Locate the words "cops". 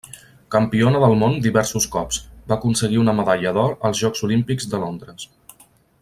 1.97-2.19